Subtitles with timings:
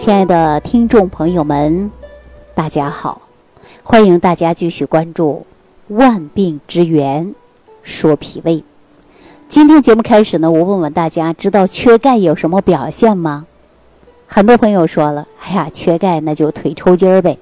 [0.00, 1.90] 亲爱的听众朋友们，
[2.54, 3.20] 大家好！
[3.82, 5.44] 欢迎大家继续关注
[5.94, 7.34] 《万病之源
[7.82, 8.54] 说脾胃》。
[9.50, 13.44] 今天节目开始呢，我问问大家，知道缺钙有什么表现吗？
[14.26, 17.38] 很多朋友说了：“哎呀，缺钙那就腿抽筋儿呗。”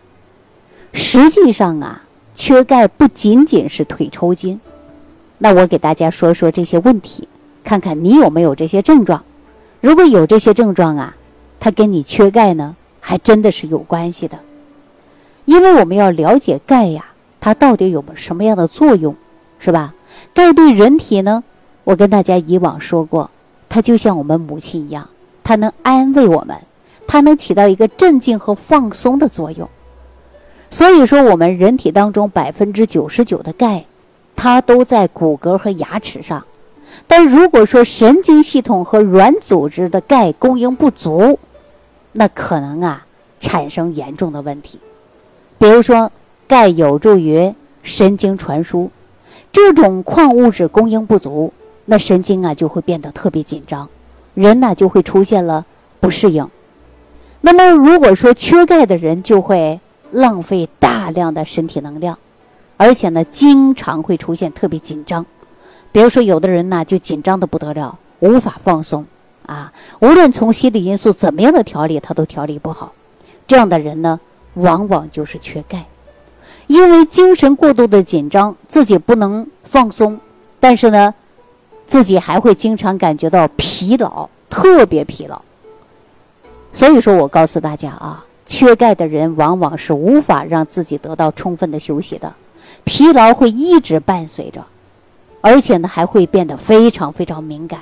[0.92, 2.02] 实际上啊，
[2.34, 4.60] 缺钙不仅仅是腿抽筋。
[5.38, 7.28] 那我给大家说说这些问题，
[7.62, 9.22] 看看你有没有这些症状。
[9.80, 11.14] 如果有这些症状啊，
[11.60, 14.38] 它跟你缺钙呢，还真的是有关系的。
[15.44, 17.06] 因为我们要了解钙呀，
[17.40, 19.14] 它到底有什么样的作用，
[19.58, 19.94] 是吧？
[20.34, 21.42] 钙对人体呢，
[21.84, 23.30] 我跟大家以往说过，
[23.68, 25.08] 它就像我们母亲一样，
[25.42, 26.56] 它能安慰我们，
[27.06, 29.68] 它能起到一个镇静和放松的作用。
[30.70, 33.84] 所以说，我们人体当中百分之九十九的钙。
[34.40, 36.44] 它都在骨骼和牙齿上，
[37.08, 41.40] 但如果说神经系统和软组织的钙供应不足，
[42.12, 43.06] 那可能啊
[43.40, 44.78] 产生严重的问题。
[45.58, 46.10] 比如说，
[46.46, 48.90] 钙有助于神经传输，
[49.52, 51.52] 这种矿物质供应不足，
[51.86, 53.88] 那神经啊就会变得特别紧张，
[54.34, 55.66] 人呢就会出现了
[56.00, 56.48] 不适应。
[57.40, 62.18] 那么如果说缺钙的人，就会浪费大量的身体能量。
[62.76, 65.26] 而且呢，经常会出现特别紧张，
[65.90, 69.04] 比如说有的人呢就紧张的不得了，无法放松
[69.48, 69.72] 啊。
[70.00, 72.92] 无论从心理因素怎么样的调理，他都调理不好。
[73.46, 74.20] 这样的人呢，
[74.54, 75.86] 往往就是缺钙，
[76.66, 80.20] 因为精神过度的紧张，自己不能放松，
[80.60, 81.14] 但是呢，
[81.86, 85.40] 自己还会经常感觉到疲劳，特别疲劳。
[86.72, 92.34] 所以说我告诉大家啊，缺钙的人往往是无法让自己得到充分的休息的。
[92.84, 94.64] 疲劳会一直伴随着，
[95.40, 97.80] 而且呢还会变得非常非常敏感。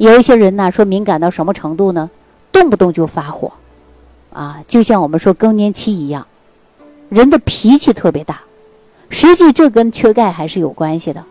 [0.00, 2.08] 有一些人呢说敏感到什么程度呢？
[2.50, 3.52] 动不动就发火，
[4.32, 6.26] 啊，就像我们说更年期一样，
[7.10, 8.40] 人的脾气特别大。
[9.10, 11.22] 实际这跟缺钙还是有关系的。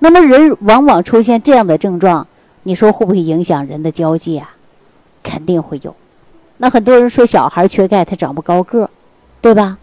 [0.00, 2.26] 那么人往往出现这样的症状，
[2.64, 4.50] 你说会不会影响人的交际啊？
[5.22, 5.94] 肯定会有。
[6.56, 8.90] 那很多人说小孩缺钙他长不高个儿，
[9.40, 9.78] 对吧？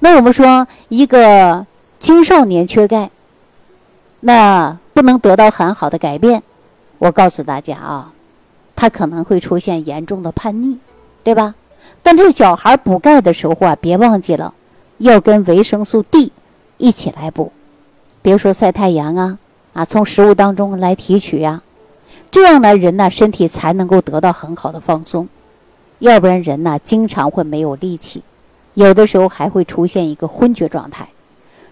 [0.00, 1.64] 那我们说，一个
[1.98, 3.10] 青少年缺钙，
[4.20, 6.42] 那不能得到很好的改变。
[7.00, 8.12] 我告诉大家啊，
[8.76, 10.76] 他可能会出现严重的叛逆，
[11.24, 11.54] 对吧？
[12.02, 14.52] 但这个小孩补钙的时候啊，别忘记了
[14.98, 16.30] 要跟维生素 D
[16.76, 17.52] 一起来补。
[18.20, 19.38] 比如说晒太阳啊，
[19.72, 21.62] 啊，从食物当中来提取呀，
[22.30, 25.26] 这样呢，人呢身体才能够得到很好的放松。
[26.00, 28.22] 要不然人呢，经常会没有力气。
[28.74, 31.08] 有的时候还会出现一个昏厥状态，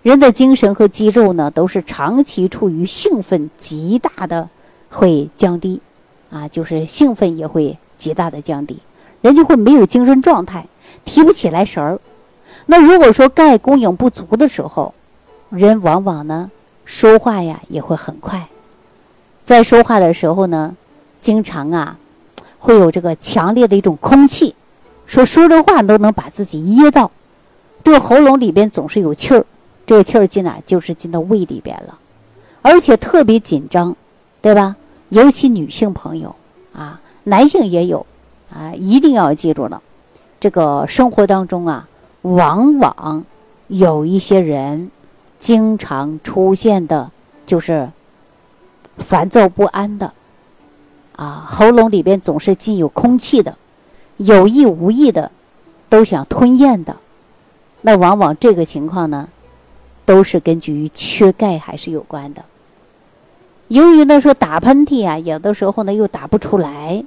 [0.03, 4.49] 人的精神和肌肉呢都是长期处于兴奋极大的
[4.91, 5.81] 会降低，
[6.31, 8.79] 啊，就是兴奋也会极大的降低，
[9.21, 10.67] 人就会没有精神状态，
[11.05, 11.99] 提不起来神儿。
[12.67, 14.95] 那如果说钙供应不足的时候，
[15.51, 16.51] 人往往呢
[16.85, 18.49] 说话呀也会很快，
[19.45, 20.77] 在说话的时候呢，
[21.21, 21.99] 经常啊
[22.59, 24.55] 会有这个强烈的一种空气。
[25.07, 27.11] 说说着话都能把自己噎到，
[27.83, 29.47] 这个喉咙里边总是有气儿，
[29.87, 31.99] 这个气儿进哪就是进到胃里边了，
[32.61, 33.97] 而且特别紧张，
[34.41, 34.77] 对吧？
[35.09, 36.35] 尤其女性朋友
[36.73, 38.07] 啊，男性也有
[38.51, 39.83] 啊，一定要记住了，
[40.39, 41.89] 这个生活当中啊，
[42.23, 43.25] 往往
[43.69, 44.91] 有一些人
[45.39, 47.11] 经常出现的，
[47.47, 47.91] 就是
[48.99, 50.13] 烦躁不安的，
[51.17, 53.57] 啊，喉咙里边总是进有空气的。
[54.19, 55.31] 有意无意的，
[55.89, 56.97] 都想吞咽的，
[57.83, 59.29] 那往往这个情况呢，
[60.05, 62.45] 都是根据缺钙还是有关的。
[63.69, 67.05] 由于呢说打喷嚏啊，有的时候呢又打不出来，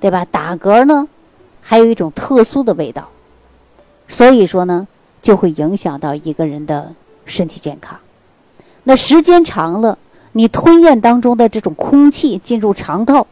[0.00, 0.24] 对吧？
[0.24, 1.08] 打嗝呢，
[1.60, 3.08] 还有一种特殊的味道，
[4.08, 4.86] 所以说呢
[5.20, 6.92] 就会影响到一个人的
[7.24, 7.98] 身体健康。
[8.84, 9.98] 那时间长了，
[10.30, 13.26] 你吞咽当中的这种空气进入肠道。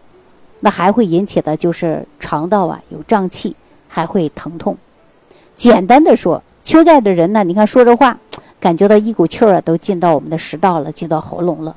[0.58, 3.54] 那还会引起的就是肠道啊有胀气，
[3.86, 4.76] 还会疼痛。
[5.54, 8.18] 简单的说，缺钙的人呢，你看说着话，
[8.58, 11.76] 感觉到一股气儿啊都进到我们的食道了，进到喉咙了，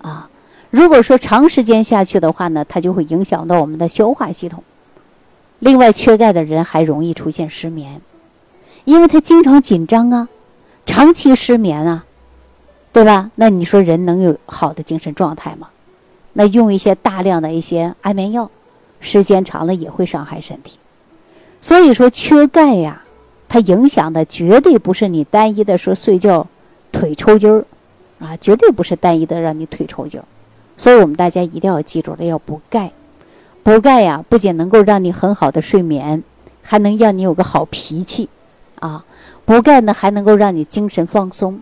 [0.00, 0.28] 啊。
[0.72, 4.64] 如果说长时间下去的话呢，它就会影响到我们的消化系统。
[5.58, 8.00] 另外，缺钙的人还容易出现失眠，
[8.86, 10.28] 因为他经常紧张啊，
[10.86, 12.06] 长期失眠啊，
[12.90, 13.30] 对吧？
[13.34, 15.68] 那你说人能有好的精神状态吗？
[16.32, 18.50] 那用一些大量的一些安眠药，
[18.98, 20.78] 时间长了也会伤害身体。
[21.60, 23.02] 所以说缺钙呀，
[23.46, 26.46] 它影响的绝对不是你单一的说睡觉
[26.90, 27.66] 腿抽筋儿，
[28.20, 30.24] 啊，绝对不是单一的让你腿抽筋儿。
[30.82, 32.90] 所以我们大家一定要记住了，要补钙。
[33.62, 36.24] 补钙呀，不仅能够让你很好的睡眠，
[36.60, 38.28] 还能让你有个好脾气，
[38.80, 39.04] 啊，
[39.44, 41.60] 补钙呢还能够让你精神放松。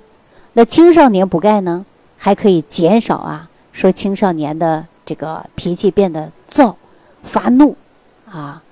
[0.55, 1.85] 那青少年补钙呢，
[2.17, 6.75] 还可以减少啊，说青少年的这个脾气变得躁、
[7.23, 7.77] 发怒，
[8.25, 8.63] 啊，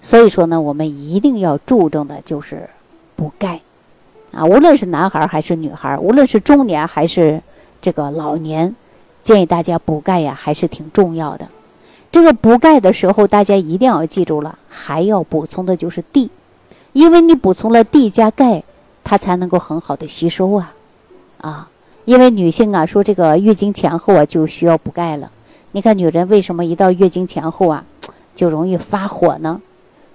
[0.00, 2.70] 所以说呢，我们一定要注重的就是
[3.16, 3.60] 补钙，
[4.32, 7.42] 啊，无论是男孩还是女孩，无论是中年还是
[7.82, 8.74] 这个老年，
[9.22, 11.48] 建议大家补钙呀，还是挺重要的。
[12.10, 16.30] 这个补钙的时候，大家一定要记住了，还要补充的就是 D，
[16.92, 18.64] 因为你补充了 D 加钙，
[19.04, 20.74] 它才能够很好的吸收啊。
[21.40, 21.68] 啊，
[22.04, 25.30] 因为女性啊，说这个月经前后啊就需要补钙了。
[25.72, 27.84] 你看女人为什么一到月经前后啊，
[28.34, 29.60] 就容易发火呢？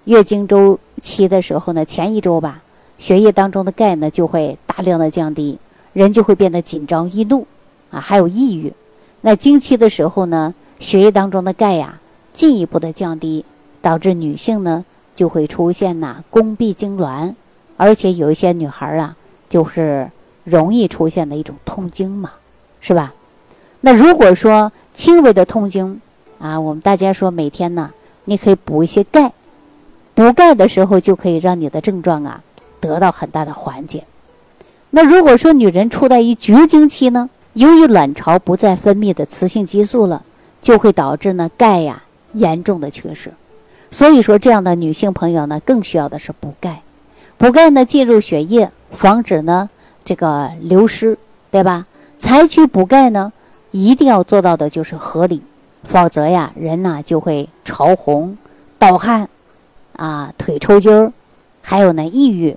[0.03, 2.61] 月经周期的时候呢，前一周吧，
[2.97, 5.57] 血液当中的钙呢就会大量的降低，
[5.93, 7.47] 人就会变得紧张易怒
[7.89, 8.73] 啊，还有抑郁。
[9.25, 11.99] 那经期的时候呢，血液当中的钙呀
[12.31, 13.43] 进一步的降低，
[13.81, 14.85] 导致女性呢
[15.15, 17.33] 就会出现呐宫壁痉挛，
[17.75, 19.17] 而且有一些女孩啊
[19.49, 20.11] 就是。
[20.43, 22.33] 容易出现的一种痛经嘛，
[22.79, 23.15] 是吧？
[23.81, 25.99] 那如果说轻微的痛经
[26.37, 27.89] 啊，我们大家说每天呢，
[28.25, 29.33] 你可以补一些钙，
[30.13, 32.43] 补钙的时候就可以让你的症状啊
[32.79, 34.03] 得到很大的缓解。
[34.91, 40.23] 那如果说女人处在于绝经期呢，由于卵巢不再分泌的雌性激素了，
[40.61, 42.03] 就会导致呢钙呀
[42.33, 43.31] 严重的缺失。
[43.89, 46.81] 所以说这样的女性朋友呢，更需要的是补钙。
[47.37, 49.69] 补钙呢进入血液，防止呢。
[50.03, 51.17] 这个流失，
[51.49, 51.87] 对吧？
[52.17, 53.33] 采取补钙呢，
[53.71, 55.41] 一定要做到的就是合理，
[55.83, 58.37] 否则呀，人呐就会潮红、
[58.77, 59.27] 盗汗，
[59.95, 61.11] 啊，腿抽筋儿，
[61.61, 62.55] 还有呢抑郁，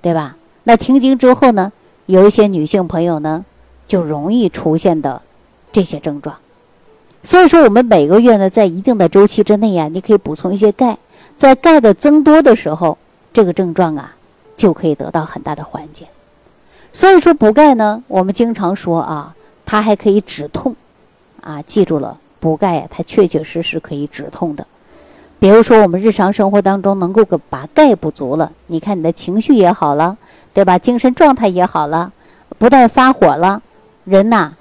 [0.00, 0.36] 对吧？
[0.64, 1.70] 那停经之后呢，
[2.06, 3.44] 有一些女性朋友呢，
[3.86, 5.22] 就容易出现的
[5.72, 6.36] 这些症状。
[7.22, 10.96] 所以说，我们每个月呢，在一定的周期之内呀，你可以补充一些钙，
[11.36, 12.96] 在钙的增多的时候，
[13.32, 14.14] 这个症状啊，
[14.54, 16.06] 就可以得到很大的缓解。
[16.92, 19.34] 所以说补钙呢，我们经常说啊，
[19.64, 20.76] 它还可以止痛，
[21.42, 24.66] 啊，记住了，补钙呀，它确确实实可以止痛的。
[25.38, 30.16] 比如说我们日常生活当中能够把钙补足了，你看你的情绪也好了，
[30.54, 30.78] 对吧？
[30.78, 32.12] 精神状态也好了，
[32.56, 33.60] 不但发火了，
[34.06, 34.54] 人呐，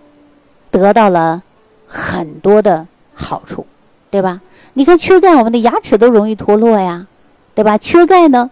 [0.70, 1.42] 得到了
[1.88, 3.66] 很多的好处，
[4.12, 4.42] 对吧？
[4.74, 7.08] 你看缺钙，我们的牙齿都容易脱落呀，
[7.54, 7.78] 对吧？
[7.78, 8.52] 缺钙呢，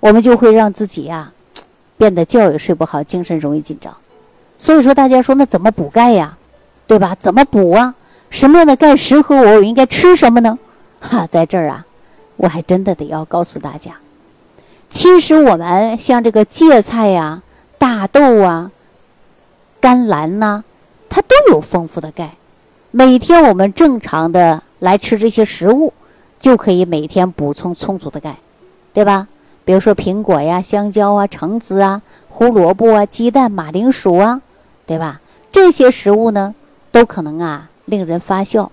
[0.00, 1.32] 我们就会让自己呀。
[1.98, 3.92] 变得觉也睡不好，精神容易紧张，
[4.56, 6.38] 所以说大家说那怎么补钙呀，
[6.86, 7.16] 对吧？
[7.18, 7.96] 怎么补啊？
[8.30, 9.56] 什么样的钙适合我？
[9.56, 10.56] 我应该吃什么呢？
[11.00, 11.84] 哈，在这儿啊，
[12.36, 13.96] 我还真的得要告诉大家，
[14.88, 17.42] 其实我们像这个芥菜呀、
[17.78, 18.70] 大豆啊、
[19.80, 20.64] 甘蓝呐，
[21.08, 22.34] 它都有丰富的钙。
[22.90, 25.92] 每天我们正常的来吃这些食物，
[26.38, 28.36] 就可以每天补充充足的钙，
[28.92, 29.28] 对吧？
[29.64, 34.40] 比如说苹果呀、香蕉啊、橙子啊、胡萝卜啊、鸡蛋、马铃薯啊，
[34.86, 35.20] 对吧？
[35.52, 36.54] 这些食物呢，
[36.90, 38.72] 都可能啊令人发笑，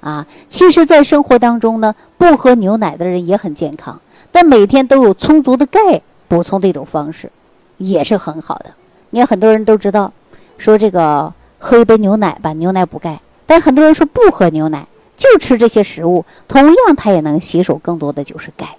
[0.00, 4.00] 啊，其实，在生活当中呢，不喝牛奶的人也很健康，
[4.30, 7.30] 但每天都有充足的钙补充这种方式，
[7.78, 8.66] 也是很好的。
[9.10, 10.12] 你看，很多人都知道，
[10.58, 14.86] 说这个喝一杯牛奶吧，牛奶补钙，但很多人说不喝牛奶，
[15.16, 18.76] 就吃这些食物，同样它也能吸收更多的就是钙，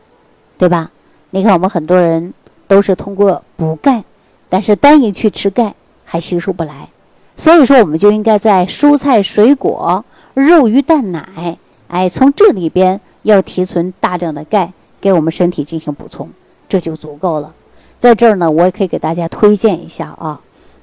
[0.57, 0.91] 对吧？
[1.29, 2.33] 你看，我们很多人
[2.67, 4.03] 都是通过补钙，
[4.49, 5.73] 但是单一去吃钙
[6.05, 6.87] 还吸收不来，
[7.35, 10.03] 所以说我们就应该在蔬菜、水果、
[10.33, 11.57] 肉、鱼、蛋、奶，
[11.89, 16.29] 哎，从这里边要提存大量的钙，给我们身体进行补充，
[16.69, 17.53] 这就足够了。
[17.99, 20.39] 在这儿呢，我也可以给大家推荐一下啊，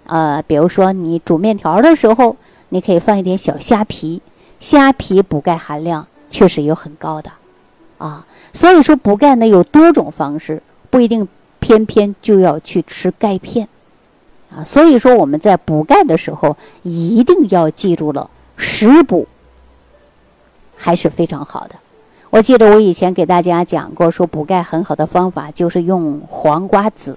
[0.06, 2.36] 呃，比如说你煮面条的时候，
[2.68, 4.20] 你可以放一点小虾皮，
[4.60, 7.30] 虾皮补钙含量确实有很高的，
[7.98, 8.26] 啊。
[8.52, 11.26] 所以说补钙呢有多种方式，不一定
[11.58, 13.68] 偏偏就要去吃钙片，
[14.54, 19.26] 啊，所以说我们在补钙的时候一定要记住了食补
[20.76, 21.74] 还是非常好的。
[22.30, 27.16] 我记得我以前给大家讲过，说补钙很好的方法就是用黄瓜籽。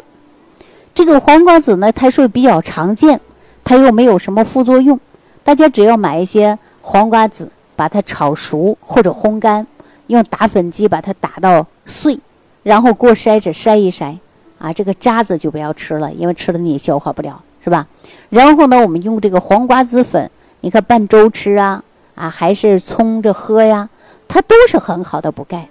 [0.97, 3.21] 这个黄瓜籽呢，它是比较常见，
[3.63, 4.99] 它又没有什么副作用，
[5.43, 9.67] 大家只要买一些黄瓜籽，把它炒熟或者烘干。
[10.07, 12.19] 用打粉机把它打到碎，
[12.63, 14.17] 然后过筛子筛一筛，
[14.57, 17.85] 啊，这个渣子就不要吃了，因为吃了你也消化不了，是吧？
[18.29, 21.83] 然后呢，我们用这个黄瓜籽粉，你看拌粥吃啊，
[22.15, 23.87] 啊，还是冲着喝呀，
[24.27, 25.67] 它都是很好的补钙。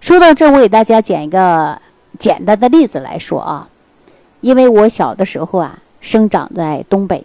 [0.00, 1.80] 说到这，我给大家讲一个
[2.18, 3.68] 简单的例子来说啊，
[4.40, 7.24] 因为我小的时候啊，生长在东北，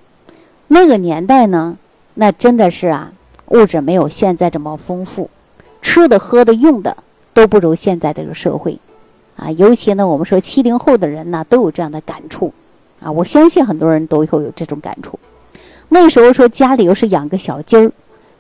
[0.68, 1.78] 那个年代呢，
[2.16, 3.12] 那真的是啊，
[3.48, 5.30] 物质没有现在这么丰富。
[5.82, 6.96] 吃的、喝的、用的
[7.34, 8.80] 都不如现在这个社会，
[9.36, 12.54] 啊，尤其呢，我们说七零后的人呢，都有这样的感触，
[13.02, 15.20] 啊，我相信很多人都会有这种感触。
[15.90, 17.92] 那时候说家里又是养个小鸡儿，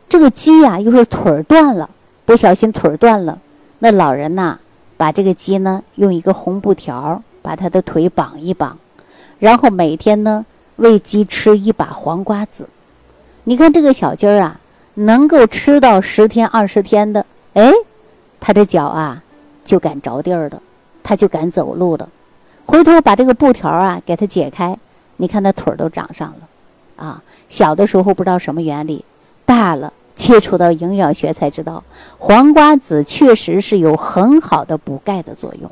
[0.09, 1.89] 这个鸡呀又是腿儿断了，
[2.25, 3.37] 不小心腿儿断了，
[3.79, 4.57] 那老人呐，
[4.97, 8.79] 把这个鸡呢用一个红布条把他的腿绑一绑，
[9.37, 10.43] 然后每天呢
[10.77, 12.67] 喂鸡吃一把黄瓜子。
[13.43, 14.59] 你看这个小鸡儿啊，
[14.95, 17.23] 能够吃到十天二十天的，
[17.53, 17.71] 哎。
[18.45, 19.23] 他的脚啊，
[19.63, 20.61] 就敢着地儿了，
[21.01, 22.09] 他就敢走路了。
[22.65, 24.77] 回头把这个布条啊给他解开，
[25.15, 27.05] 你看他腿儿都长上了。
[27.05, 29.05] 啊，小的时候不知道什么原理，
[29.45, 31.85] 大了接触到营养学才知道，
[32.17, 35.71] 黄瓜子确实是有很好的补钙的作用。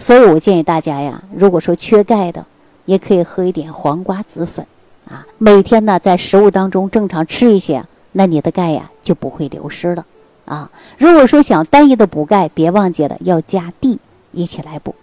[0.00, 2.44] 所以我建议大家呀，如果说缺钙的，
[2.86, 4.66] 也可以喝一点黄瓜籽粉
[5.06, 10.06] 啊，每天呢在食物当中正常吃一些，那你的钙呀就不会流失了。
[10.46, 13.98] 啊，如果说想单一的补钙，别忘记了要加 D
[14.32, 14.94] 一起来补。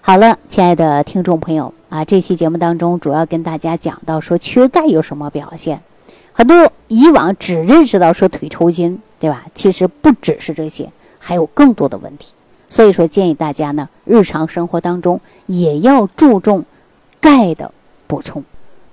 [0.00, 5.80] 好了，亲爱的听众朋友啊，这期节目当中主要跟大家讲到说缺钙有什么表现。
[6.32, 9.46] 很多以往只认识到说腿抽筋，对吧？
[9.54, 12.34] 其实不只是这些，还有更多的问题。
[12.68, 16.64] 所以说建议大家呢，日常生活当中也要注重
[17.20, 17.72] 钙的
[18.06, 18.44] 补充。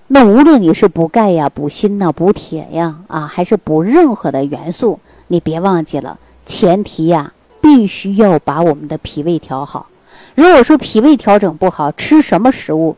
[0.08, 5.00] 那无论你是补钙呀、补锌呐、补铁呀，啊，还是补任何的元素。
[5.27, 9.88] 你别忘记了，前提呀，必须要把我们的脾胃调好。
[10.36, 12.96] 如果说脾胃调整不好，吃什么食物，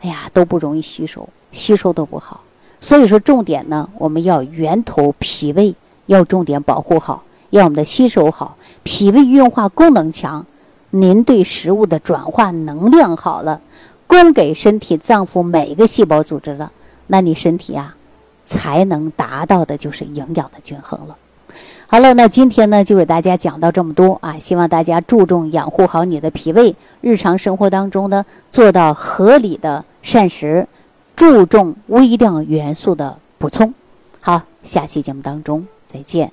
[0.00, 2.42] 哎呀，都不容易吸收，吸收都不好。
[2.80, 5.74] 所以说，重点呢，我们要源头脾胃
[6.06, 8.57] 要重点保护好，要我们的吸收好，
[8.88, 10.46] 脾胃运化功能强，
[10.88, 13.60] 您对食物的转化能量好了，
[14.06, 16.72] 供给身体脏腑每一个细胞组织了，
[17.06, 17.94] 那你身体啊，
[18.46, 21.14] 才能达到的就是营养的均衡了。
[21.86, 24.38] 好了，那今天呢就给大家讲到这么多啊！
[24.38, 30.66] 希望大家注重养护好你的脾胃，日常生活当中呢做到合理的膳食，
[31.14, 33.74] 注重微量元素的补充。
[34.18, 36.32] 好，下期节目当中再见。